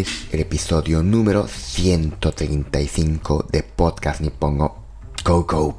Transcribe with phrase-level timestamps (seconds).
[0.00, 4.76] Es el episodio número 135 de Podcast Nippongo
[5.24, 5.78] Go Go.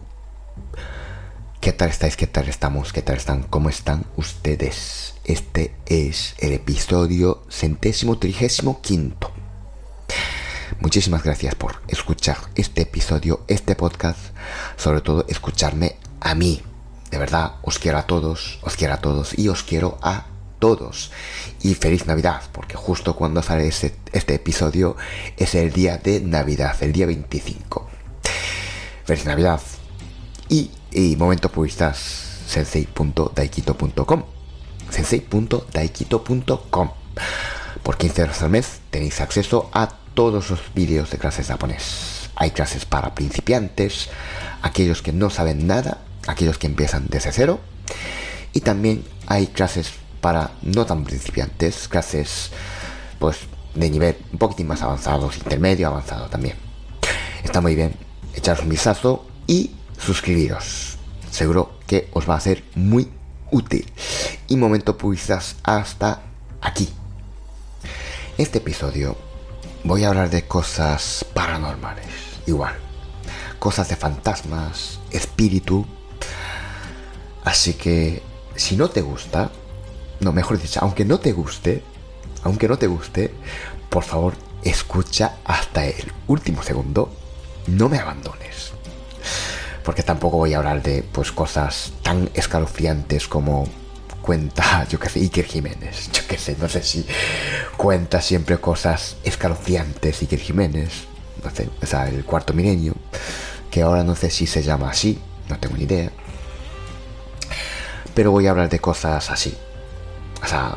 [1.62, 2.17] ¿Qué tal estáis?
[2.17, 2.93] ¿Qué tal estamos?
[2.93, 3.43] ¿Qué tal están?
[3.43, 5.13] ¿Cómo están ustedes?
[5.23, 9.31] Este es el episodio centésimo trigésimo quinto.
[10.79, 14.20] Muchísimas gracias por escuchar este episodio, este podcast,
[14.77, 16.63] sobre todo escucharme a mí.
[17.12, 20.26] De verdad, os quiero a todos, os quiero a todos y os quiero a
[20.59, 21.11] todos.
[21.61, 24.95] Y feliz Navidad, porque justo cuando sale este, este episodio
[25.38, 27.89] es el día de Navidad, el día 25.
[29.05, 29.62] Feliz Navidad.
[30.49, 30.71] Y,
[31.17, 31.98] momento publicistas
[32.48, 34.23] sensei.daikito.com
[34.90, 36.89] sensei.daikito.com
[37.84, 42.29] Por 15 euros al mes tenéis acceso a todos los vídeos de clases japonés.
[42.35, 44.10] Hay clases para principiantes,
[44.62, 47.60] aquellos que no saben nada, aquellos que empiezan desde cero.
[48.54, 49.91] Y también hay clases
[50.27, 52.51] para no tan principiantes, clases
[53.17, 53.37] pues
[53.75, 56.57] de nivel un poquitín más avanzados, intermedio, avanzado también.
[57.45, 57.95] Está muy bien,
[58.35, 60.98] echaros un vistazo y suscribiros.
[61.31, 63.09] Seguro que os va a ser muy
[63.51, 63.89] útil.
[64.50, 66.23] Y momento publicitas hasta
[66.59, 66.89] aquí.
[68.38, 69.16] Este episodio
[69.85, 72.05] voy a hablar de cosas paranormales,
[72.47, 72.75] igual.
[73.59, 75.85] Cosas de fantasmas, espíritu.
[77.45, 78.22] Así que
[78.57, 79.51] si no te gusta,
[80.19, 81.84] no, mejor dicho, aunque no te guste,
[82.44, 83.34] aunque no te guste,
[83.90, 87.12] por favor, escucha hasta el último segundo,
[87.68, 88.72] no me abandones.
[89.84, 93.68] Porque tampoco voy a hablar de pues cosas tan escalofriantes como
[94.22, 96.11] cuenta, yo qué sé, Iker Jiménez.
[96.11, 97.05] Yo qué sé, no sé si
[97.78, 101.05] cuenta siempre cosas escalofriantes Iker Jiménez.
[101.44, 102.94] No sé, o sea, el cuarto milenio,
[103.72, 106.11] que ahora no sé si se llama así, no tengo ni idea.
[108.13, 109.55] Pero voy a hablar de cosas así,
[110.43, 110.75] o sea,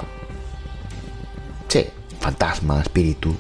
[1.69, 1.87] sí,
[2.21, 3.35] fantasma, espíritu.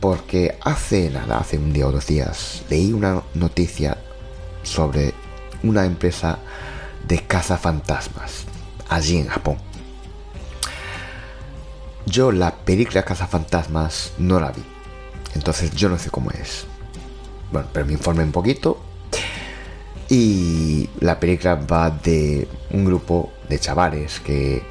[0.00, 3.96] Porque hace nada, hace un día o dos días, leí una noticia
[4.64, 5.14] sobre
[5.62, 6.38] una empresa
[7.06, 8.46] de cazafantasmas
[8.92, 9.56] allí en Japón.
[12.06, 14.62] Yo la película Cazafantasmas no la vi.
[15.34, 16.66] Entonces yo no sé cómo es.
[17.50, 18.80] Bueno, pero me informé un poquito.
[20.08, 24.62] Y la película va de un grupo de chavales que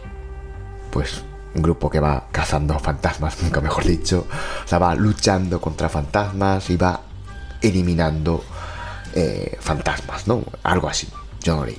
[0.92, 4.28] pues un grupo que va cazando fantasmas, nunca mejor dicho,
[4.64, 7.02] o sea, va luchando contra fantasmas y va
[7.62, 8.44] eliminando
[9.14, 10.44] eh, fantasmas, ¿no?
[10.64, 11.08] Algo así.
[11.42, 11.78] Yo no leí.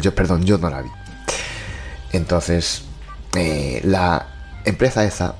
[0.00, 0.90] Yo, perdón, yo no la vi.
[2.12, 2.82] Entonces,
[3.34, 4.26] eh, la
[4.64, 5.34] empresa esa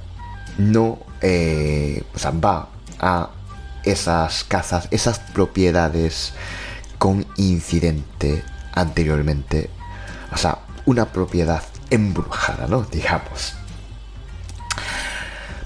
[0.56, 2.68] no eh, o sea, va
[2.98, 3.30] a
[3.84, 6.32] esas casas, esas propiedades
[6.98, 9.70] con incidente anteriormente.
[10.32, 11.62] O sea, una propiedad
[11.92, 12.82] embrujada, ¿no?
[12.82, 13.54] Digamos.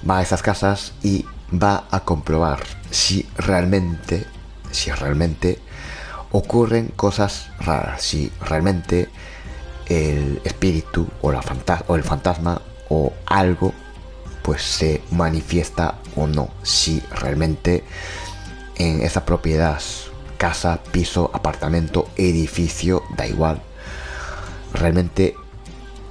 [0.07, 2.59] Va a esas casas y va a comprobar
[2.91, 4.25] si realmente,
[4.71, 5.59] si realmente
[6.31, 9.09] ocurren cosas raras, si realmente
[9.87, 11.41] el espíritu o, la
[11.87, 13.73] o el fantasma o algo
[14.41, 17.83] pues se manifiesta o no, si realmente
[18.75, 19.81] en esa propiedad,
[20.37, 23.61] casa, piso, apartamento, edificio, da igual,
[24.73, 25.35] realmente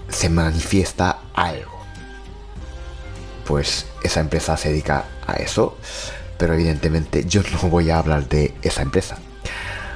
[0.08, 1.76] se manifiesta algo.
[3.44, 5.76] Pues esa empresa se dedica a eso,
[6.38, 9.18] pero evidentemente yo no voy a hablar de esa empresa.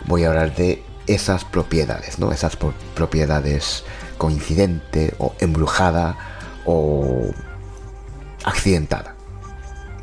[0.07, 2.33] Voy a hablar de esas propiedades, ¿no?
[2.33, 2.57] Esas
[2.95, 3.85] propiedades
[4.19, 6.17] coincidente o embrujada
[6.65, 7.31] o
[8.45, 9.17] accidentada.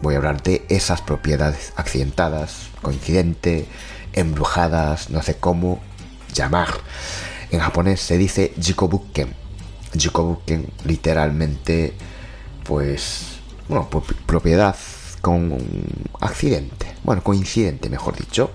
[0.02, 3.68] Voy a hablar de esas propiedades accidentadas, coincidente,
[4.14, 5.80] embrujadas, no sé cómo
[6.34, 6.70] llamar.
[7.52, 9.47] En japonés se dice jikobuken
[9.94, 11.94] Jikobuken literalmente,
[12.64, 13.90] pues, bueno,
[14.26, 14.76] propiedad
[15.22, 15.58] con
[16.20, 18.52] accidente, bueno, coincidente, mejor dicho.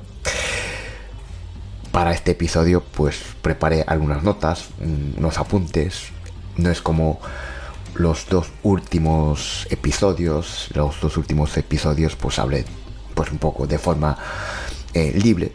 [1.90, 4.68] Para este episodio, pues preparé algunas notas,
[5.18, 6.04] unos apuntes.
[6.56, 7.20] No es como
[7.94, 10.68] los dos últimos episodios.
[10.74, 12.64] Los dos últimos episodios, pues hablé,
[13.14, 14.16] pues un poco de forma
[14.94, 15.52] eh, libre.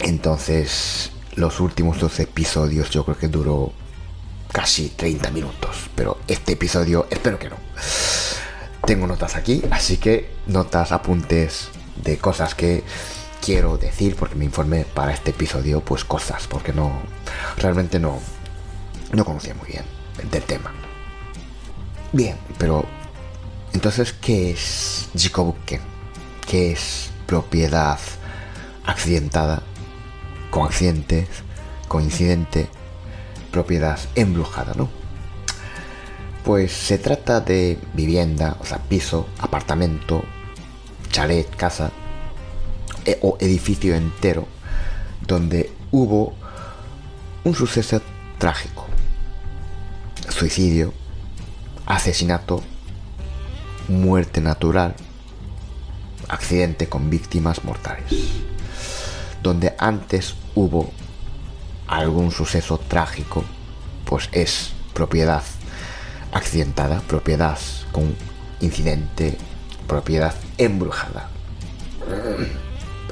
[0.00, 3.72] Entonces, los últimos dos episodios, yo creo que duró
[4.52, 5.90] casi 30 minutos.
[5.94, 7.56] Pero este episodio espero que no.
[8.86, 11.68] Tengo notas aquí, así que notas, apuntes
[12.02, 12.84] de cosas que
[13.44, 16.92] quiero decir, porque me informé para este episodio, pues cosas, porque no,
[17.58, 18.18] realmente no,
[19.12, 19.84] no conocía muy bien
[20.30, 20.72] del tema.
[22.12, 22.86] Bien, pero
[23.72, 25.80] entonces, ¿qué es Jikobuken?
[26.46, 27.98] ¿Qué es propiedad
[28.86, 29.62] accidentada,
[30.50, 31.28] con accidentes,
[31.88, 32.68] coincidente,
[33.58, 34.88] propiedad embrujada, ¿no?
[36.44, 40.22] Pues se trata de vivienda, o sea, piso, apartamento,
[41.10, 41.90] chalet, casa
[43.04, 44.46] e, o edificio entero
[45.26, 46.34] donde hubo
[47.42, 48.00] un suceso
[48.38, 48.86] trágico.
[50.28, 50.94] Suicidio,
[51.84, 52.62] asesinato,
[53.88, 54.94] muerte natural,
[56.28, 58.04] accidente con víctimas mortales.
[59.42, 60.92] Donde antes hubo
[61.88, 63.44] algún suceso trágico,
[64.04, 65.42] pues es propiedad
[66.32, 67.58] accidentada, propiedad
[67.92, 68.14] con
[68.60, 69.36] incidente,
[69.86, 71.28] propiedad embrujada.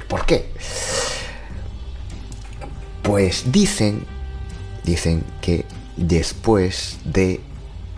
[0.09, 0.53] ¿Por qué?
[3.03, 4.05] Pues dicen,
[4.85, 5.65] dicen que
[5.97, 7.41] después de,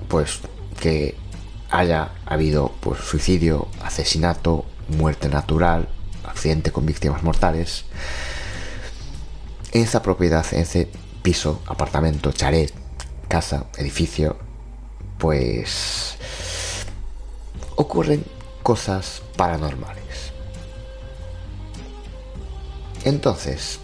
[0.08, 0.40] pues,
[0.80, 1.16] que
[1.70, 5.88] haya habido pues, suicidio, asesinato, muerte natural,
[6.24, 7.84] accidente con víctimas mortales,
[9.72, 10.88] esa propiedad, ese
[11.22, 12.72] piso, apartamento, chalet,
[13.28, 14.36] casa, edificio,
[15.18, 16.16] pues
[17.76, 18.24] ocurren
[18.62, 20.32] cosas paranormales.
[23.04, 23.80] Entonces,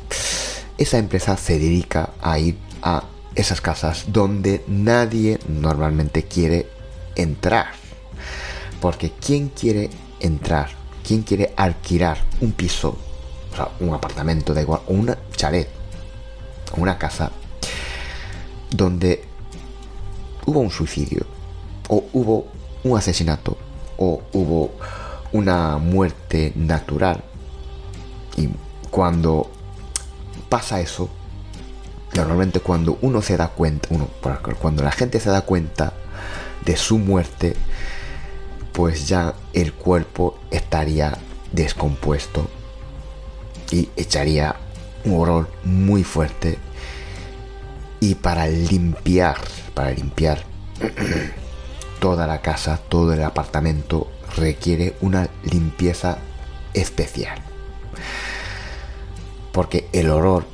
[0.78, 3.04] esa empresa se dedica a ir a
[3.34, 6.69] esas casas donde nadie normalmente quiere
[7.16, 7.69] entrar.
[8.81, 9.90] Porque ¿quién quiere
[10.20, 10.70] entrar?
[11.06, 12.98] ¿Quién quiere alquilar un piso?
[13.80, 15.68] Un apartamento, da igual, o una chalet,
[16.76, 17.30] una casa,
[18.70, 19.24] donde
[20.46, 21.24] hubo un suicidio,
[21.88, 22.46] o hubo
[22.82, 23.56] un asesinato,
[23.96, 24.72] o hubo
[25.32, 27.22] una muerte natural.
[28.36, 28.48] Y
[28.90, 29.50] cuando
[30.48, 31.08] pasa eso,
[32.14, 34.08] normalmente cuando uno se da cuenta, uno,
[34.60, 35.92] cuando la gente se da cuenta
[36.64, 37.54] de su muerte,
[38.72, 41.16] pues ya el cuerpo estaría
[41.52, 42.48] descompuesto
[43.96, 44.56] echaría
[45.04, 46.58] un olor muy fuerte.
[48.00, 49.36] Y para limpiar,
[49.74, 50.44] para limpiar
[52.00, 56.18] toda la casa, todo el apartamento, requiere una limpieza
[56.74, 57.38] especial.
[59.52, 60.46] Porque el olor,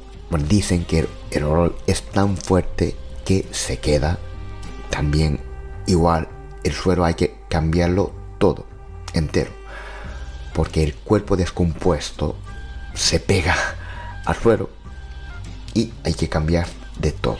[0.49, 2.95] dicen que el olor es tan fuerte
[3.25, 4.19] que se queda
[4.91, 5.41] también
[5.87, 6.29] igual
[6.65, 8.67] el suero hay que cambiarlo todo,
[9.15, 9.51] entero.
[10.53, 12.37] Porque el cuerpo descompuesto
[13.01, 13.57] se pega
[14.27, 14.71] al suero
[15.73, 16.67] y hay que cambiar
[16.99, 17.39] de todo.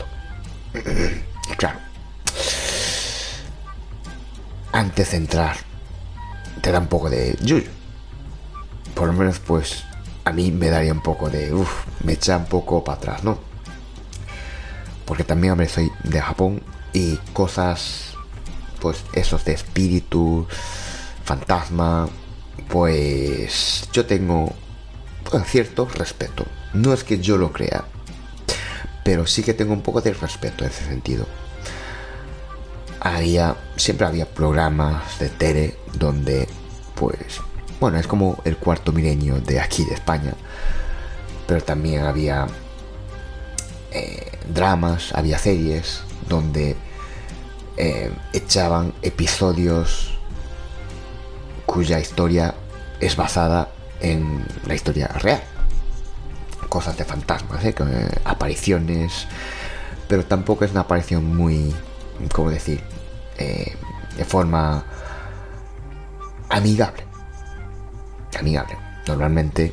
[1.57, 1.79] Claro,
[4.73, 5.57] antes de entrar,
[6.63, 7.69] te da un poco de yuyu.
[8.95, 9.85] Por lo menos, pues,
[10.25, 11.53] a mí me daría un poco de.
[11.53, 13.39] Uff, me echa un poco para atrás, ¿no?
[15.05, 18.15] Porque también, hombre, soy de Japón y cosas
[18.81, 20.47] pues esos de espíritu,
[21.25, 22.09] fantasma,
[22.69, 24.55] pues yo tengo
[25.31, 26.45] pues, cierto respeto.
[26.73, 27.85] No es que yo lo crea,
[29.05, 31.27] pero sí que tengo un poco de respeto en ese sentido.
[33.01, 36.49] Había, siempre había programas de tele donde,
[36.95, 37.41] pues,
[37.81, 40.35] bueno, es como el cuarto milenio de aquí de España,
[41.47, 42.47] pero también había
[43.91, 46.77] eh, dramas, había series donde
[47.77, 50.19] eh, echaban episodios
[51.65, 52.55] cuya historia
[53.01, 53.71] es basada
[54.01, 55.43] en la historia real.
[56.69, 57.75] Cosas de fantasmas, ¿eh?
[58.25, 59.27] apariciones,
[60.09, 61.75] pero tampoco es una aparición muy,
[62.33, 62.83] ¿cómo decir?
[63.39, 63.77] Eh,
[64.17, 64.85] de forma
[66.49, 67.05] amigable.
[68.39, 68.77] Amigable.
[69.07, 69.73] Normalmente,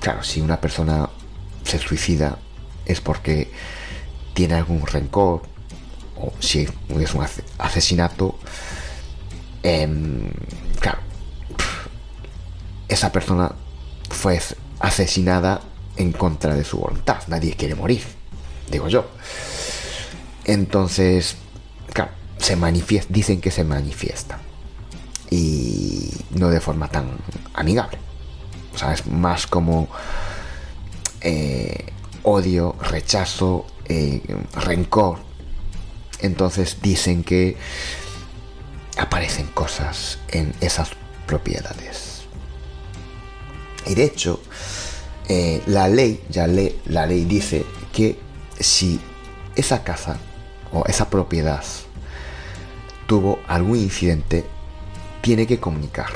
[0.00, 1.08] claro, si una persona
[1.64, 2.38] se suicida
[2.84, 3.50] es porque
[4.34, 5.42] tiene algún rencor,
[6.16, 6.68] o si
[7.00, 7.26] es un
[7.58, 8.38] asesinato,
[9.62, 10.30] claro,
[12.88, 13.52] esa persona
[14.10, 14.40] fue
[14.80, 15.60] asesinada
[15.96, 17.22] en contra de su voluntad.
[17.28, 18.02] Nadie quiere morir,
[18.70, 19.06] digo yo.
[20.44, 21.36] Entonces,
[21.92, 24.40] claro, se manifiesta, dicen que se manifiesta.
[25.30, 27.18] Y no de forma tan
[27.54, 27.98] amigable.
[28.74, 29.88] O sea, es más como
[31.20, 31.92] eh,
[32.22, 34.22] odio, rechazo, eh,
[34.54, 35.28] rencor
[36.20, 37.56] entonces dicen que
[38.96, 40.90] aparecen cosas en esas
[41.26, 42.07] propiedades.
[43.86, 44.40] Y de hecho,
[45.28, 48.18] eh, la ley, ya le, la ley dice que
[48.58, 49.00] si
[49.56, 50.18] esa casa
[50.72, 51.62] o esa propiedad
[53.06, 54.44] tuvo algún incidente,
[55.20, 56.10] tiene que comunicar.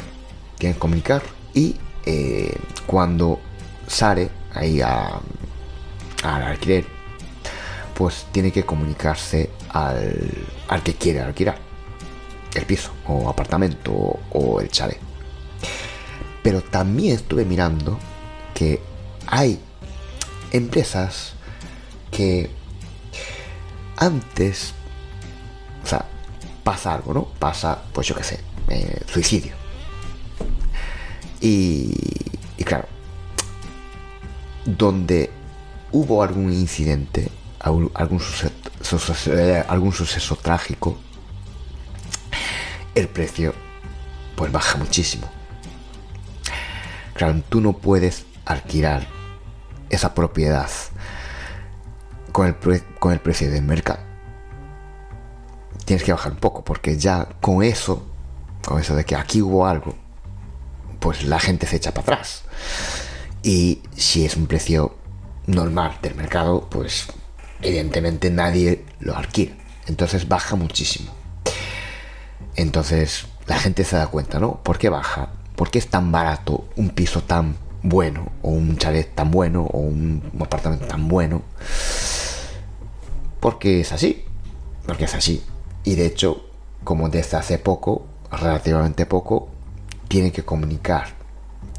[0.59, 1.23] Tiene que comunicar
[1.54, 2.54] y eh,
[2.87, 3.40] cuando
[3.87, 5.21] sale ahí a,
[6.23, 6.85] al alquiler,
[7.95, 10.31] pues tiene que comunicarse al,
[10.69, 11.59] al que quiere alquilar
[12.54, 13.92] el piso o apartamento
[14.31, 15.12] o el chalet.
[16.43, 17.99] Pero también estuve mirando
[18.55, 18.81] que
[19.27, 19.61] hay
[20.53, 21.35] empresas
[22.11, 22.51] que
[23.97, 24.75] antes,
[25.85, 26.05] o sea,
[26.65, 27.25] pasa algo, ¿no?
[27.39, 29.55] Pasa, pues yo qué sé, eh, suicidio.
[31.41, 31.93] Y,
[32.65, 32.87] claro,
[34.65, 35.31] donde
[35.91, 38.53] hubo algún incidente, algún, suceso,
[39.69, 40.99] algún suceso trágico,
[42.95, 43.55] el precio
[44.37, 45.29] pues baja muchísimo.
[47.14, 49.07] Claro, tú no puedes alquilar
[49.90, 50.71] esa propiedad
[52.33, 54.00] con el, con el precio del mercado.
[55.85, 58.07] Tienes que bajar un poco, porque ya con eso,
[58.66, 59.95] con eso de que aquí hubo algo,
[61.00, 62.45] pues la gente se echa para atrás.
[63.42, 64.97] Y si es un precio
[65.47, 67.09] normal del mercado, pues
[67.61, 69.54] evidentemente nadie lo alquila.
[69.87, 71.12] Entonces baja muchísimo.
[72.54, 74.62] Entonces la gente se da cuenta, ¿no?
[74.62, 75.31] ¿Por qué baja?
[75.57, 78.33] ¿Por qué es tan barato un piso tan bueno?
[78.43, 79.63] O un chalet tan bueno?
[79.63, 81.43] O un apartamento tan bueno?
[83.41, 84.25] Porque es así.
[84.87, 85.43] Porque es así.
[85.85, 86.47] Y de hecho,
[86.85, 89.49] como desde hace poco, relativamente poco,
[90.09, 91.09] tiene que comunicar.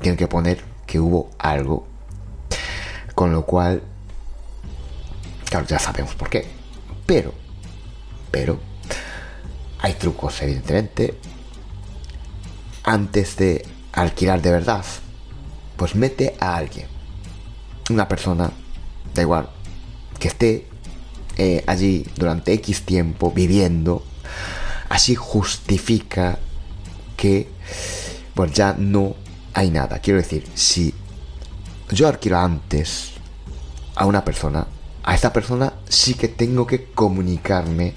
[0.01, 1.87] Tiene que poner que hubo algo.
[3.15, 3.83] Con lo cual,
[5.49, 6.47] claro, ya sabemos por qué.
[7.05, 7.33] Pero,
[8.31, 8.59] pero,
[9.79, 11.17] hay trucos, evidentemente.
[12.83, 14.85] Antes de alquilar de verdad,
[15.77, 16.87] pues mete a alguien.
[17.89, 18.51] Una persona,
[19.13, 19.49] da igual,
[20.19, 20.67] que esté
[21.37, 24.03] eh, allí durante X tiempo viviendo,
[24.89, 26.39] así justifica
[27.17, 27.47] que
[28.33, 29.15] pues ya no
[29.53, 29.99] hay nada.
[29.99, 30.93] Quiero decir, si
[31.89, 33.11] yo alquilo antes
[33.95, 34.67] a una persona,
[35.03, 37.93] a esta persona sí que tengo que comunicarme,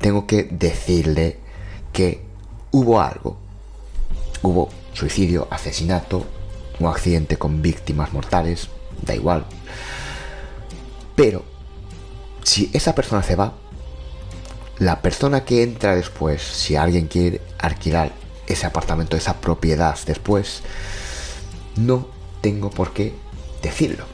[0.00, 1.38] tengo que decirle
[1.92, 2.24] que
[2.70, 3.45] hubo algo.
[4.42, 6.24] Hubo suicidio, asesinato,
[6.78, 8.68] un accidente con víctimas mortales,
[9.02, 9.44] da igual.
[11.14, 11.44] Pero
[12.42, 13.54] si esa persona se va,
[14.78, 18.12] la persona que entra después, si alguien quiere alquilar
[18.46, 20.62] ese apartamento, esa propiedad después,
[21.76, 22.08] no
[22.40, 23.14] tengo por qué
[23.62, 24.04] decirlo.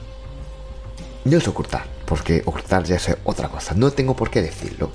[1.24, 3.74] No es ocultar, porque ocultar ya es otra cosa.
[3.74, 4.90] No tengo por qué decirlo.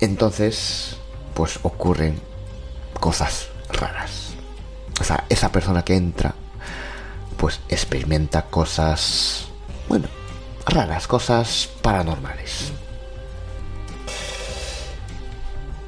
[0.00, 0.96] Entonces,
[1.40, 2.20] pues ocurren
[3.00, 4.34] cosas raras.
[5.00, 6.34] O sea, esa persona que entra,
[7.38, 9.46] pues experimenta cosas
[9.88, 10.06] bueno,
[10.66, 12.72] raras, cosas paranormales.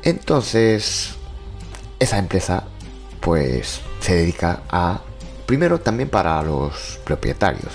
[0.02, 1.16] Entonces,
[1.98, 2.64] esa empresa
[3.20, 5.02] pues se dedica a,
[5.44, 7.74] primero también para los propietarios.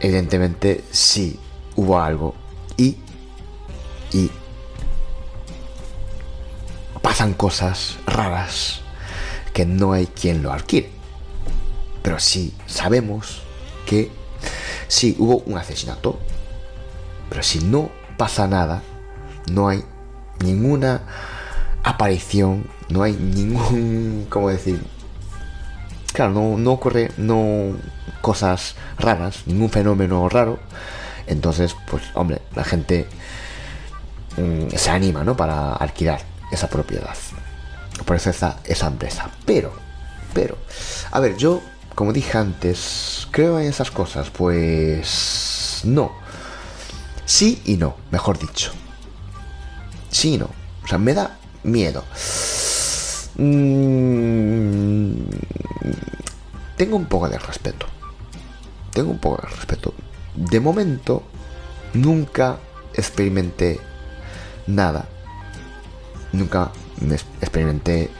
[0.00, 1.38] Evidentemente, sí
[1.76, 2.34] hubo algo
[2.76, 2.96] y,
[4.10, 4.28] y
[7.00, 8.80] pasan cosas raras
[9.52, 10.90] que no hay quien lo alquile.
[12.02, 13.42] Pero sí sabemos
[13.86, 14.10] que
[14.88, 16.18] Sí, hubo un asesinato,
[17.28, 18.82] pero si no pasa nada,
[19.50, 19.84] no hay
[20.42, 21.02] ninguna
[21.84, 24.82] aparición, no hay ningún, ¿cómo decir?
[26.14, 27.76] Claro, no, ocurre no
[28.22, 30.58] cosas raras, ningún fenómeno raro.
[31.26, 33.06] Entonces, pues, hombre, la gente
[34.38, 35.36] mm, se anima, ¿no?
[35.36, 37.16] Para alquilar esa propiedad.
[38.04, 39.30] Por está esa empresa.
[39.44, 39.72] Pero,
[40.32, 40.56] pero,
[41.10, 41.60] a ver, yo
[41.98, 44.30] como dije antes, creo en esas cosas.
[44.30, 46.12] Pues no.
[47.24, 48.70] Sí y no, mejor dicho.
[50.08, 50.48] Sí y no.
[50.84, 52.04] O sea, me da miedo.
[53.34, 55.22] Mm,
[56.76, 57.86] tengo un poco de respeto.
[58.92, 59.92] Tengo un poco de respeto.
[60.36, 61.24] De momento,
[61.94, 62.58] nunca
[62.94, 63.80] experimenté
[64.68, 65.08] nada.
[66.32, 66.70] Nunca
[67.00, 68.10] me experimenté,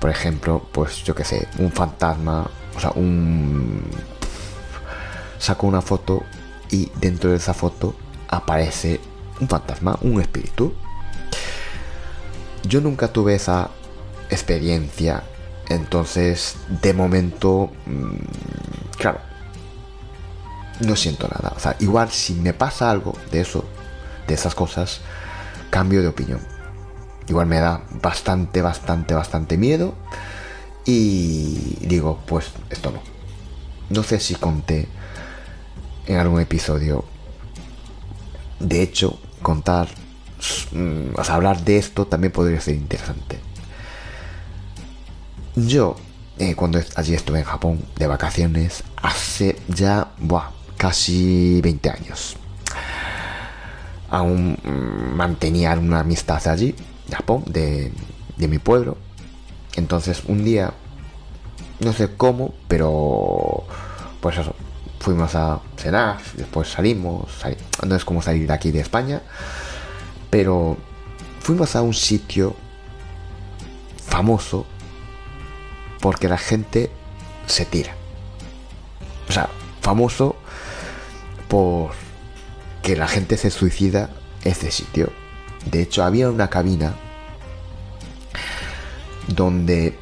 [0.00, 3.82] por ejemplo, pues yo que sé, un fantasma o sea, un...
[5.38, 6.22] Saco una foto
[6.70, 7.94] y dentro de esa foto
[8.28, 9.00] aparece
[9.40, 10.72] un fantasma, un espíritu.
[12.64, 13.70] Yo nunca tuve esa
[14.30, 15.22] experiencia,
[15.68, 19.20] entonces de momento, mm, claro,
[20.80, 21.52] no siento nada.
[21.54, 23.64] O sea, igual si me pasa algo de eso,
[24.26, 25.00] de esas cosas,
[25.70, 26.40] cambio de opinión.
[27.28, 29.94] Igual me da bastante, bastante, bastante miedo
[30.84, 33.00] y digo, pues esto no.
[33.90, 34.88] No sé si conté
[36.06, 37.04] en algún episodio.
[38.60, 39.88] De hecho, contar,
[40.72, 43.40] mm, o sea, hablar de esto también podría ser interesante.
[45.56, 45.96] Yo,
[46.38, 52.36] eh, cuando allí estuve en Japón de vacaciones hace ya buah, casi 20 años.
[54.10, 56.74] Aún mm, mantenía una amistad allí,
[57.10, 57.92] Japón, de,
[58.36, 58.96] mi pueblo.
[59.76, 60.72] Entonces un día,
[61.80, 63.64] no sé cómo, pero
[64.20, 64.54] pues eso,
[65.00, 67.30] fuimos a cenar, después salimos,
[67.86, 69.22] no es como salir de aquí de España,
[70.30, 70.76] pero
[71.40, 72.56] fuimos a un sitio
[74.06, 74.66] famoso
[76.00, 76.90] porque la gente
[77.46, 77.94] se tira.
[79.28, 79.48] O sea,
[79.80, 80.36] famoso
[81.48, 81.92] por
[82.82, 84.10] que la gente se suicida
[84.44, 85.12] ese sitio.
[85.66, 86.94] De hecho, había una cabina
[89.26, 89.96] donde,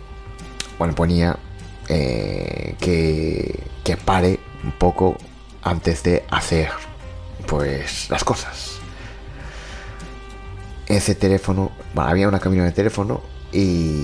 [0.78, 1.38] bueno, ponía
[1.88, 5.16] eh, que, que pare un poco
[5.62, 6.71] antes de hacer,
[7.47, 8.78] pues, las cosas.
[10.87, 14.02] Ese teléfono, había una cabina de teléfono y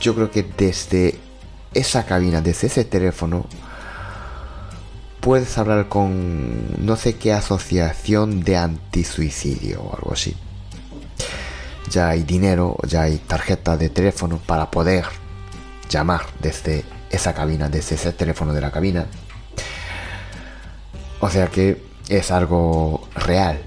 [0.00, 1.18] yo creo que desde
[1.72, 3.46] esa cabina, desde ese teléfono,
[5.24, 10.36] puedes hablar con no sé qué asociación de antisuicidio o algo así.
[11.90, 15.06] Ya hay dinero, ya hay tarjeta de teléfono para poder
[15.88, 19.06] llamar desde esa cabina, desde ese teléfono de la cabina.
[21.20, 23.62] O sea que es algo real.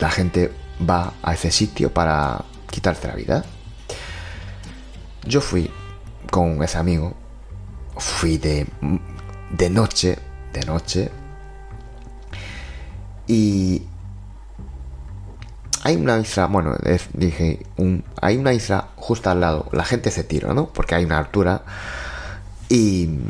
[0.00, 0.50] La gente
[0.90, 3.44] va a ese sitio para quitarse la vida.
[5.24, 5.70] Yo fui
[6.32, 7.14] con ese amigo,
[7.96, 8.66] fui de,
[9.56, 10.18] de noche,
[10.52, 11.10] de noche,
[13.26, 13.82] y
[15.82, 16.76] hay una isla, bueno,
[17.12, 20.68] dije, un, hay una isla justo al lado, la gente se tira, ¿no?
[20.68, 21.62] Porque hay una altura
[22.68, 23.20] y,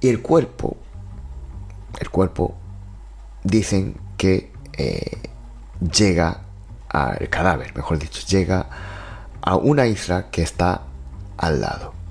[0.00, 0.76] y el cuerpo,
[1.98, 2.56] el cuerpo,
[3.44, 5.18] dicen que eh,
[5.80, 6.42] llega
[6.88, 8.66] al cadáver, mejor dicho, llega
[9.40, 10.82] a una isla que está
[11.36, 12.01] al lado.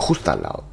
[0.00, 0.64] Justo al lado.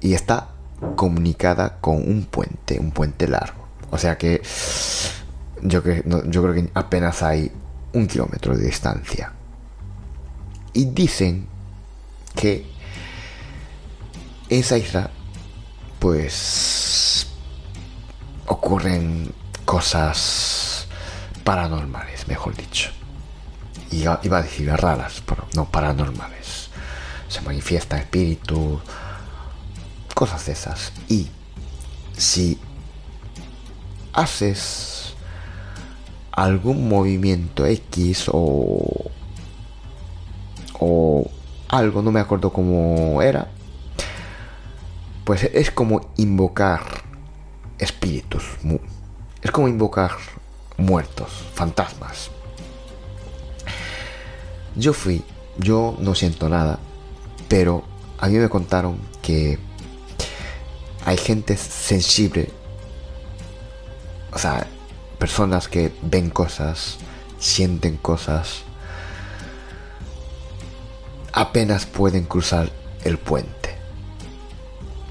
[0.00, 0.48] Y está
[0.94, 3.66] comunicada con un puente, un puente largo.
[3.90, 4.42] O sea que
[5.62, 7.50] yo, yo creo que apenas hay
[7.92, 9.32] un kilómetro de distancia.
[10.72, 11.46] Y dicen
[12.34, 12.66] que
[14.48, 15.10] esa isla,
[15.98, 17.28] pues,
[18.46, 19.32] ocurren
[19.64, 20.86] cosas
[21.42, 22.90] paranormales, mejor dicho
[23.90, 26.45] iba, a decir raras, pero no paranormales.
[27.36, 28.80] Se manifiesta espíritu,
[30.14, 30.90] cosas esas.
[31.06, 31.28] Y
[32.16, 32.58] si
[34.14, 35.12] haces
[36.32, 39.10] algún movimiento X o,
[40.80, 41.30] o
[41.68, 43.48] algo, no me acuerdo cómo era,
[45.24, 47.02] pues es como invocar
[47.78, 48.44] espíritus.
[49.42, 50.12] Es como invocar
[50.78, 52.30] muertos, fantasmas.
[54.74, 55.22] Yo fui,
[55.58, 56.78] yo no siento nada,
[57.48, 57.84] pero
[58.18, 59.58] a mí me contaron que
[61.04, 62.50] hay gente sensible,
[64.32, 64.66] o sea,
[65.18, 66.98] personas que ven cosas,
[67.38, 68.62] sienten cosas,
[71.32, 72.70] apenas pueden cruzar
[73.04, 73.76] el puente,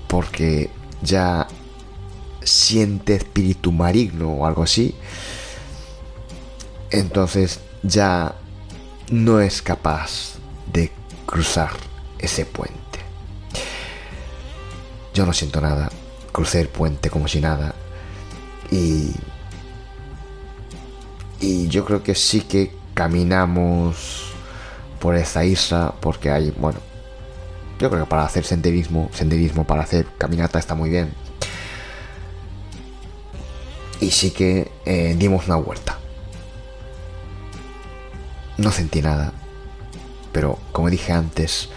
[0.07, 0.69] porque
[1.01, 1.47] ya
[2.43, 4.95] siente espíritu maligno o algo así,
[6.91, 8.35] entonces ya
[9.09, 10.35] no es capaz
[10.71, 10.91] de
[11.25, 11.94] cruzar
[12.25, 12.99] ese puente.
[15.13, 15.89] Yo no siento nada,
[16.31, 17.73] crucé el puente como si nada
[18.71, 19.11] y
[21.39, 24.33] y yo creo que sí que caminamos
[24.99, 26.79] por esa isla porque hay, bueno,
[27.79, 31.13] yo creo que para hacer senderismo, senderismo para hacer caminata está muy bien.
[33.99, 35.97] Y sí que eh, dimos una vuelta.
[38.57, 39.33] No sentí nada.
[40.31, 41.69] Pero como dije antes,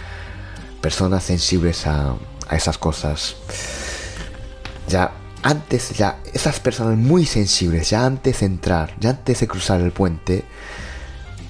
[0.80, 2.14] personas sensibles a,
[2.50, 3.36] esas cosas,
[4.88, 5.12] ya
[5.42, 9.92] antes, ya esas personas muy sensibles, ya antes de entrar, ya antes de cruzar el
[9.92, 10.44] puente,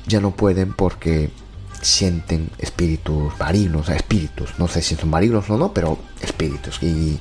[0.06, 1.30] ya no pueden porque
[1.80, 7.20] sienten espíritus marinos, espíritus, no sé si son marinos o no, pero espíritus, y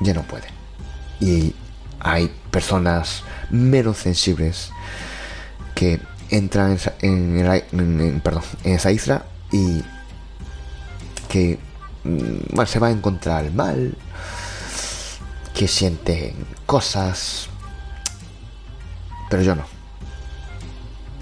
[0.00, 0.50] ya no pueden.
[1.20, 1.54] Y
[2.00, 4.70] hay personas menos sensibles
[5.74, 6.00] que
[6.30, 9.82] entra en, perdón, en esa isla y
[11.28, 11.58] que
[12.04, 13.96] mm, se va a encontrar el mal,
[15.54, 16.34] que siente
[16.66, 17.48] cosas,
[19.28, 19.64] pero yo no.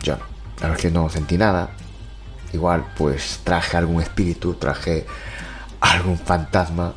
[0.02, 0.24] Yo no.
[0.60, 1.70] La verdad que no sentí nada.
[2.52, 5.06] Igual pues traje algún espíritu, traje
[5.80, 6.94] algún fantasma,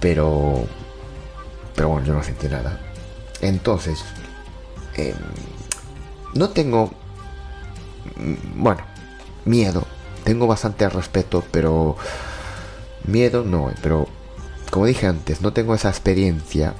[0.00, 0.66] pero
[1.74, 2.78] pero bueno, yo no sentí nada.
[3.40, 4.04] Entonces,
[4.96, 5.14] eh,
[6.34, 6.90] no tengo
[8.16, 8.82] mm, bueno,
[9.44, 9.86] miedo.
[10.24, 11.96] Tengo bastante respeto, pero
[13.04, 14.08] miedo no, pero
[14.70, 16.74] como dije antes, no tengo esa experiencia.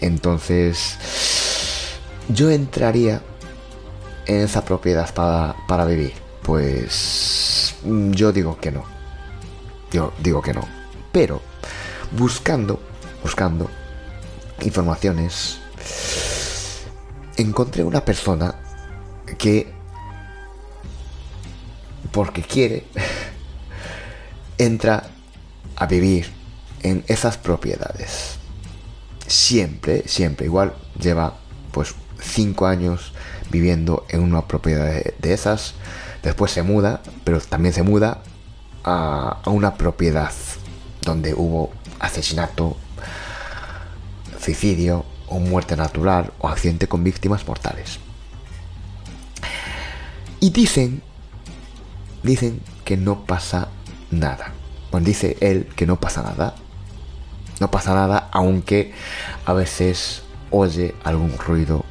[0.00, 0.98] Entonces,
[2.28, 3.22] yo entraría
[4.26, 6.12] en esa propiedad para, para vivir.
[6.42, 8.84] Pues mm, yo digo que no.
[9.92, 10.62] Yo digo que no.
[11.12, 11.40] Pero
[12.12, 12.80] buscando,
[13.22, 13.70] buscando
[14.60, 15.58] informaciones,
[17.36, 18.56] encontré una persona
[19.38, 19.72] que,
[22.06, 22.84] porque quiere,
[24.58, 25.04] entra
[25.76, 26.30] a vivir
[26.82, 28.36] en esas propiedades.
[29.26, 31.34] Siempre, siempre, igual lleva
[31.72, 33.12] pues cinco años
[33.50, 35.74] viviendo en una propiedad de, esas.
[36.22, 38.22] Después se muda, pero también se muda
[38.84, 40.32] a, a una propiedad
[41.02, 42.76] donde hubo asesinato,
[44.40, 47.98] suicidio o muerte natural o accidente con víctimas mortales.
[50.40, 51.02] Y dicen,
[52.26, 53.68] dicen que no pasa
[54.10, 54.52] nada.
[54.90, 56.54] Bueno, dice él que no pasa nada.
[57.60, 58.92] No pasa nada, aunque
[59.46, 61.84] a veces oye algún ruido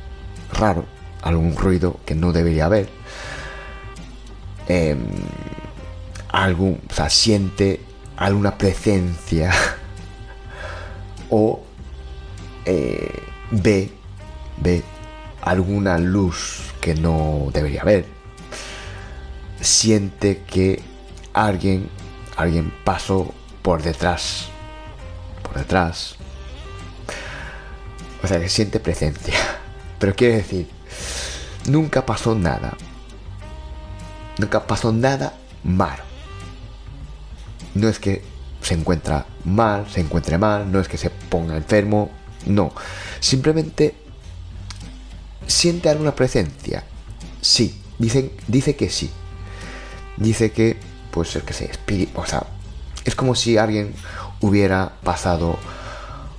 [0.54, 0.86] raro,
[1.24, 2.89] algún ruido que no debería haber.
[4.67, 5.06] Em,
[6.30, 7.82] algún, o sea, siente
[8.17, 9.52] alguna presencia
[11.30, 11.62] o
[12.65, 13.91] eh, ve,
[14.58, 14.84] ve
[15.41, 18.14] alguna luz que no debería haber.
[19.65, 20.80] Siente que
[21.34, 21.89] alguien,
[22.38, 24.45] alguien pasó por detrás,
[25.41, 26.17] por detrás.
[28.23, 29.34] O sea, que siente presencia.
[29.99, 30.69] Pero quiere decir,
[31.65, 32.78] nunca pasó nada.
[34.38, 36.04] Nunca pasó nada malo.
[37.73, 38.21] No es que
[38.62, 42.12] se encuentra mal, se encuentre mal, no es que se ponga enfermo,
[42.45, 42.71] no.
[43.19, 43.95] Simplemente
[45.47, 46.84] siente alguna presencia.
[47.41, 49.10] Sí, dicen, dice que sí.
[50.17, 50.78] Dice que,
[51.12, 52.45] pues, es que se espíritu, o sea,
[53.04, 53.93] es como si alguien
[54.41, 55.58] hubiera pasado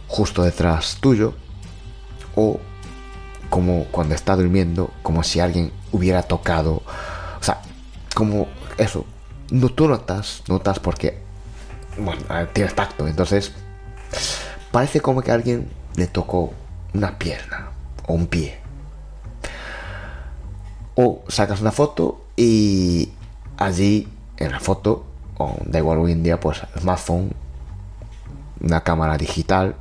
[0.09, 1.35] justo detrás tuyo
[2.35, 2.61] o
[3.51, 6.83] como cuando está durmiendo, como si alguien hubiera tocado,
[7.41, 7.63] o sea,
[8.15, 9.07] como eso.
[9.51, 11.21] No, tú notas, notas porque,
[11.99, 13.53] bueno, tienes tacto, entonces
[14.73, 16.53] parece como que alguien le tocó
[16.93, 17.71] una pierna
[18.07, 18.59] o un pie.
[20.97, 23.11] O sacas una foto y
[23.57, 25.07] allí en la foto,
[25.39, 27.33] o da igual hoy en día, pues smartphone,
[28.61, 29.77] una cámara digital,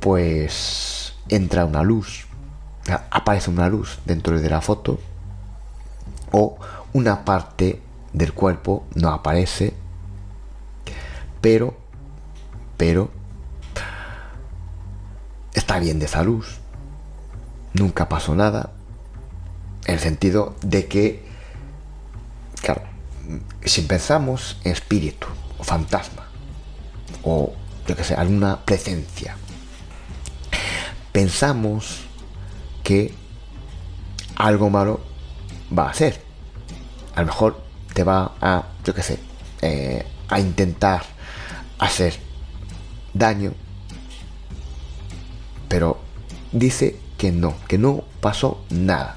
[0.00, 2.26] pues entra una luz,
[3.10, 4.98] aparece una luz dentro de la foto,
[6.30, 6.58] o
[6.92, 7.80] una parte
[8.12, 9.74] del cuerpo no aparece,
[11.40, 11.74] pero,
[12.76, 13.10] pero
[15.54, 16.44] está bien de salud,
[17.74, 18.72] nunca pasó nada,
[19.86, 21.31] en el sentido de que,
[22.62, 22.82] claro,
[23.64, 25.26] si pensamos en espíritu
[25.58, 26.26] o fantasma,
[27.22, 27.52] o
[27.86, 29.36] yo que sé, alguna presencia,
[31.12, 32.00] pensamos
[32.82, 33.14] que
[34.36, 35.00] algo malo
[35.76, 36.22] va a ser.
[37.14, 39.18] A lo mejor te va a, yo que sé,
[39.60, 41.02] eh, a intentar
[41.78, 42.18] hacer
[43.12, 43.52] daño
[45.72, 45.96] pero
[46.52, 49.16] dice que no, que no pasó nada.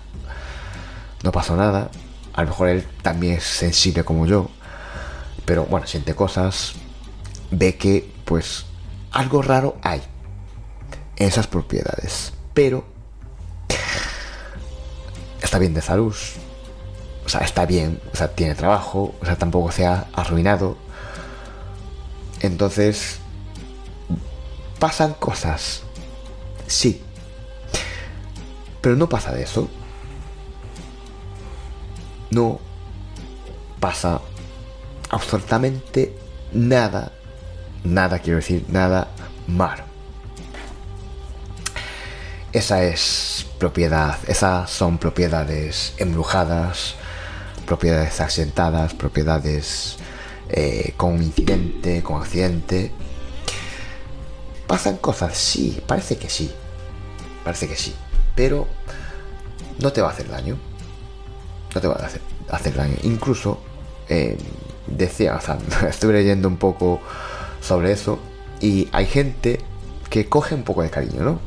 [1.21, 1.91] No pasó nada.
[2.36, 4.50] A lo mejor él también es sensible como yo.
[5.45, 6.74] Pero bueno, siente cosas.
[7.52, 8.65] Ve que pues
[9.12, 10.02] algo raro hay
[11.15, 12.34] en esas propiedades.
[12.54, 12.86] Pero
[15.41, 16.15] está bien de salud.
[17.26, 18.00] O sea, está bien.
[18.13, 19.15] O sea, tiene trabajo.
[19.21, 20.78] O sea, tampoco se ha arruinado.
[22.41, 23.19] Entonces,
[24.80, 25.86] pasan cosas
[26.67, 27.02] Sí.
[28.82, 29.67] Pero no pasa de eso.
[32.31, 32.59] No
[33.79, 34.21] pasa
[35.09, 36.15] absolutamente
[36.53, 37.11] nada,
[37.83, 39.07] nada quiero decir, nada
[39.47, 39.83] malo.
[42.51, 46.95] Esa es propiedad, esas son propiedades embrujadas,
[47.65, 49.97] propiedades accidentadas, propiedades
[50.49, 52.91] eh, con incidente, con accidente,
[54.67, 55.38] ¿Pasan cosas?
[55.38, 56.51] Sí, parece que sí.
[57.43, 57.93] Parece que sí.
[58.35, 58.67] Pero
[59.79, 60.57] no te va a hacer daño.
[61.75, 62.95] No te va a hacer, daño.
[63.03, 63.59] Incluso,
[64.07, 64.38] eh,
[64.88, 65.57] decía, o sea,
[65.89, 67.01] estuve leyendo un poco
[67.61, 68.17] sobre eso.
[68.61, 69.59] Y hay gente
[70.09, 71.39] que coge un poco de cariño, ¿no?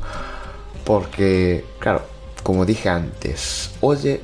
[0.84, 2.02] Porque, claro,
[2.42, 4.20] como dije antes, oye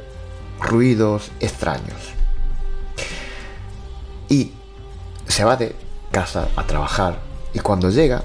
[0.60, 2.12] ruidos extraños.
[4.28, 4.52] Y
[5.26, 5.74] se va de
[6.10, 7.20] casa a trabajar.
[7.54, 8.22] Y cuando llega,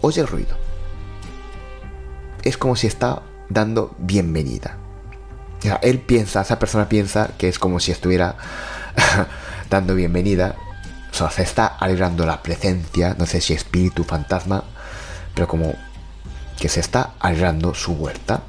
[0.00, 0.56] oye el ruido.
[2.42, 4.78] Es como si está dando bienvenida.
[5.82, 8.36] Él piensa, esa persona piensa que es como si estuviera
[9.70, 10.56] dando bienvenida.
[11.10, 14.64] O sea, se está alegrando la presencia, no sé si espíritu, fantasma,
[15.34, 15.74] pero como
[16.58, 18.42] que se está alegrando su huerta.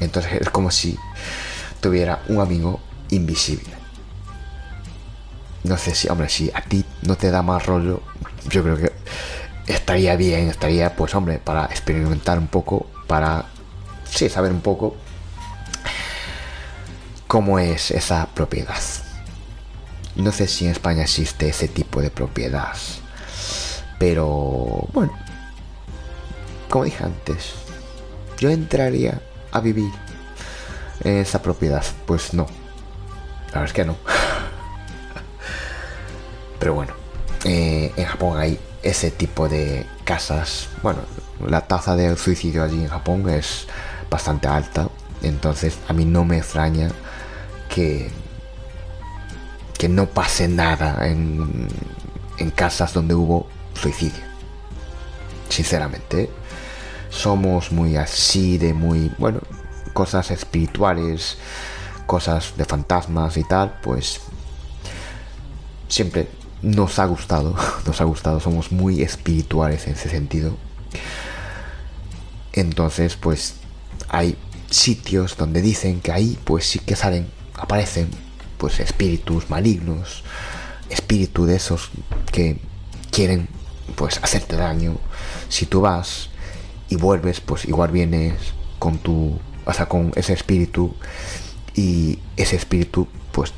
[0.00, 0.98] Entonces es como si
[1.80, 3.74] tuviera un amigo invisible.
[5.64, 8.02] No sé si, hombre, si a ti no te da más rollo,
[8.48, 8.92] yo creo que
[9.66, 13.46] estaría bien, estaría, pues, hombre, para experimentar un poco, para,
[14.04, 14.96] sí, saber un poco
[17.26, 18.80] cómo es esa propiedad.
[20.16, 22.74] No sé si en España existe ese tipo de propiedad,
[23.98, 25.12] pero, bueno,
[26.68, 27.54] como dije antes,
[28.38, 29.20] yo entraría
[29.52, 29.90] a vivir
[31.04, 31.84] en esa propiedad.
[32.06, 32.46] Pues no,
[33.48, 33.96] la verdad es que no.
[36.58, 36.92] Pero bueno,
[37.44, 40.68] eh, en Japón hay ese tipo de casas.
[40.82, 41.00] Bueno,
[41.46, 43.66] la tasa de suicidio allí en Japón es
[44.10, 44.88] bastante alta.
[45.22, 46.90] Entonces a mí no me extraña
[47.76, 48.10] que,
[49.88, 51.68] no pase nada en,
[52.38, 54.24] en casas donde hubo suicidio.
[55.48, 56.28] Sinceramente,
[57.10, 59.40] somos muy así de muy, bueno,
[59.92, 61.38] cosas espirituales,
[62.06, 64.20] cosas de fantasmas y tal, pues
[65.88, 66.28] siempre
[66.62, 67.54] nos ha gustado,
[67.86, 70.56] nos ha gustado, somos muy espirituales en ese sentido.
[72.52, 73.56] Entonces, pues
[74.08, 74.36] hay
[74.70, 78.10] sitios donde dicen que ahí pues sí que salen, aparecen
[78.58, 80.22] pues espíritus malignos,
[80.90, 81.90] espíritus de esos
[82.32, 82.58] que
[83.10, 83.48] quieren
[83.94, 84.96] pues hacerte daño.
[85.48, 86.30] Si tú vas
[86.88, 88.34] y vuelves, pues igual vienes
[88.78, 90.94] con tu, o sea, con ese espíritu
[91.74, 93.52] y ese espíritu pues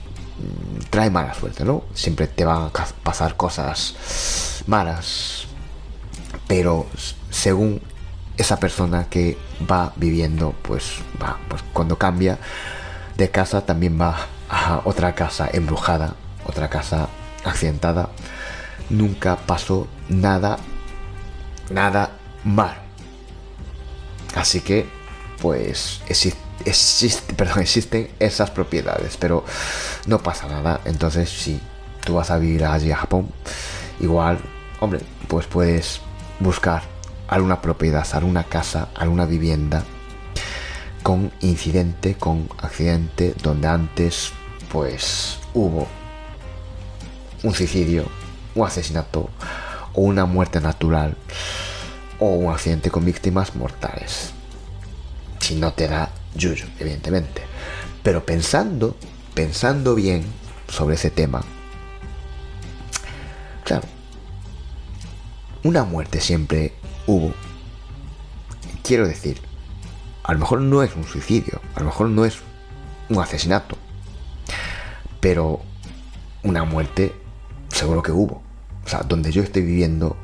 [0.91, 1.85] trae mala suerte, ¿no?
[1.95, 5.47] Siempre te van a pasar cosas malas,
[6.47, 6.87] pero
[7.31, 7.81] según
[8.37, 9.37] esa persona que
[9.71, 12.39] va viviendo, pues va, pues cuando cambia
[13.19, 14.17] de casa también va
[14.49, 16.15] a otra casa embrujada,
[16.47, 17.09] otra casa
[17.45, 18.11] accidentada.
[18.89, 20.57] Nunca pasó nada,
[21.69, 22.13] nada
[22.45, 22.79] mal.
[24.37, 24.89] Así que,
[25.43, 29.45] pues existe perdón, existen esas propiedades, pero
[30.07, 30.81] no pasa nada.
[30.85, 31.61] Entonces, si
[32.05, 33.31] tú vas a vivir allí a Japón,
[33.99, 34.39] igual,
[34.79, 36.01] hombre, pues puedes
[36.39, 36.83] buscar
[37.27, 39.83] alguna propiedad, alguna casa, alguna vivienda
[41.09, 44.31] con incidente, con accidente, donde antes,
[44.71, 45.89] pues hubo
[47.43, 48.05] un suicidio,
[48.55, 49.31] un asesinato
[49.95, 51.17] o una muerte natural
[52.19, 54.33] o un accidente con víctimas mortales.
[55.41, 57.41] Si no te da Yuyo, evidentemente.
[58.03, 58.95] Pero pensando,
[59.33, 60.27] pensando bien
[60.69, 61.41] sobre ese tema,
[63.65, 63.89] claro,
[65.63, 66.75] una muerte siempre
[67.07, 67.33] hubo.
[68.83, 69.48] Quiero decir,
[70.29, 72.37] a lo mejor no es un suicidio, a lo mejor no es
[73.09, 73.79] un asesinato,
[75.21, 75.63] pero
[76.43, 77.15] una muerte
[77.69, 78.43] seguro que hubo.
[78.85, 80.19] O sea, donde yo estoy viviendo,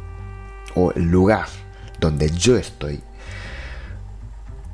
[0.75, 1.47] o el lugar
[2.01, 3.03] donde yo estoy,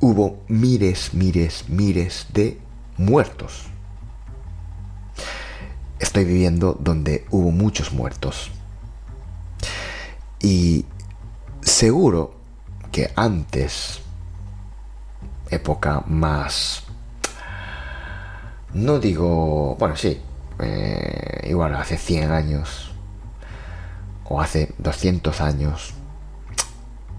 [0.01, 2.59] hubo miles, miles, miles de
[2.97, 3.67] muertos.
[6.01, 8.51] Estoy viviendo donde hubo muchos muertos.
[10.41, 10.87] Y
[11.63, 12.35] seguro
[12.91, 14.01] que antes,
[15.51, 16.85] época más...
[18.73, 19.77] No digo...
[19.79, 20.21] Bueno, sí.
[20.61, 22.93] Eh, igual hace 100 años.
[24.25, 25.95] O hace 200 años.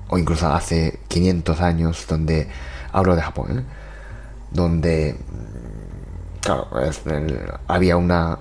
[0.08, 2.48] O incluso hace 500 años donde
[2.92, 3.64] hablo de Japón, ¿eh?
[4.52, 5.16] donde,
[6.42, 6.68] claro,
[7.68, 8.38] había una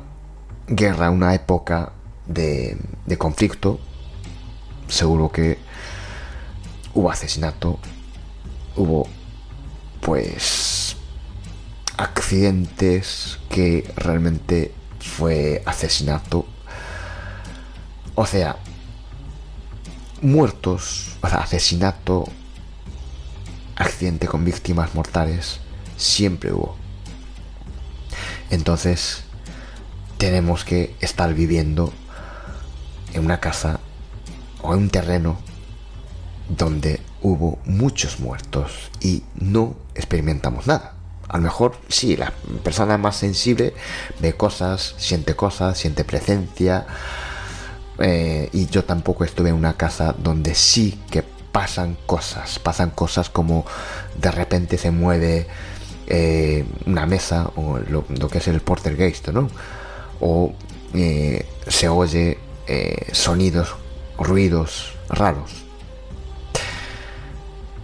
[0.66, 1.92] guerra, una época
[2.26, 2.76] de,
[3.06, 3.78] de conflicto,
[4.88, 5.58] seguro que
[6.94, 7.78] hubo asesinato,
[8.76, 9.06] hubo
[10.00, 10.96] pues
[11.96, 16.46] accidentes que realmente fue asesinato.
[18.14, 18.56] O sea,
[20.22, 22.26] muertos, o sea, asesinato,
[23.76, 25.60] accidente con víctimas mortales
[25.96, 26.76] siempre hubo.
[28.50, 29.22] Entonces,
[30.18, 31.92] tenemos que estar viviendo
[33.14, 33.80] en una casa
[34.62, 35.38] o en un terreno
[36.50, 40.94] donde hubo muchos muertos y no experimentamos nada.
[41.28, 42.32] A lo mejor sí, la
[42.64, 43.72] persona más sensible
[44.20, 46.86] ve cosas, siente cosas, siente presencia.
[48.00, 53.28] Eh, y yo tampoco estuve en una casa donde sí que pasan cosas, pasan cosas
[53.28, 53.64] como
[54.20, 55.46] de repente se mueve
[56.06, 59.50] eh, una mesa o lo, que es el portergeist, ¿no?
[60.20, 60.54] O
[60.94, 62.38] eh, se oye
[63.12, 63.74] sonidos,
[64.16, 65.69] ruidos raros.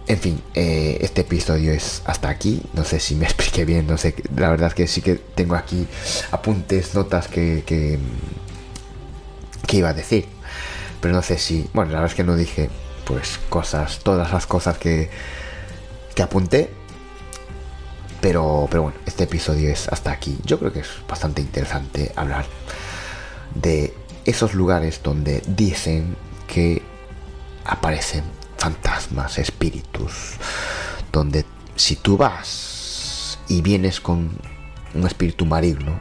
[0.07, 2.61] En fin, este episodio es hasta aquí.
[2.73, 5.15] No sé si me expliqué qué bien, no sé, la verdad es que sí que
[5.15, 5.87] tengo aquí
[6.31, 7.99] apuntes, notas que, que,
[9.65, 10.25] que iba a decir.
[11.01, 12.69] Pero no sé si, bueno, la verdad es que no dije
[13.05, 15.09] pues cosas, todas las cosas que,
[16.13, 16.69] que apunté.
[18.21, 20.37] Pero, pero bueno, este episodio es hasta aquí.
[20.43, 22.45] Yo creo que es bastante interesante hablar
[23.55, 23.93] de
[24.25, 26.15] esos lugares donde dicen
[26.47, 26.81] que
[27.65, 28.23] aparecen
[28.57, 30.33] fantasmas, espíritus,
[31.11, 34.31] donde si tú vas y vienes con
[34.93, 35.99] un espíritu maligno,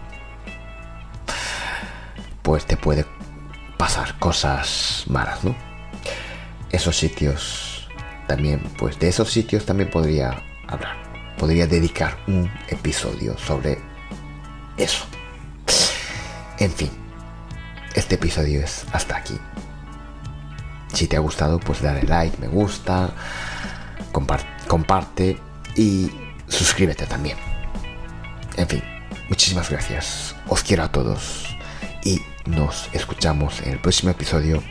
[2.43, 3.05] pues te puede
[3.77, 5.55] pasar cosas malas, ¿no?
[6.71, 7.89] Esos sitios
[8.27, 10.97] también, pues de esos sitios también podría hablar.
[11.39, 13.79] Podría dedicar un episodio sobre
[14.77, 15.05] eso.
[16.59, 16.91] En fin,
[17.95, 19.39] este episodio es hasta aquí.
[20.93, 23.11] Si te ha gustado, pues dale like, me gusta,
[24.13, 25.39] comparte
[25.77, 26.11] y
[26.49, 27.37] suscríbete también.
[28.57, 28.83] En fin,
[29.29, 30.35] muchísimas gracias.
[30.49, 31.57] Os quiero a todos
[32.05, 34.63] y nos escuchamos en el próximo episodio.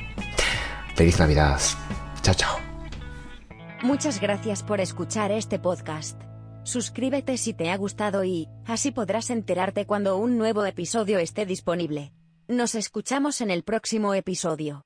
[0.96, 1.60] Feliz Navidad.
[2.22, 2.58] Chao, chao.
[3.84, 6.20] Muchas gracias por escuchar este podcast.
[6.64, 12.12] Suscríbete si te ha gustado y, así podrás enterarte cuando un nuevo episodio esté disponible.
[12.48, 14.86] Nos escuchamos en el próximo episodio.